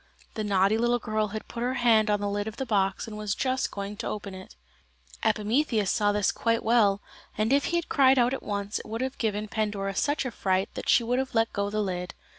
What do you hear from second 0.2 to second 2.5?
The naughty little girl had put her hand on the lid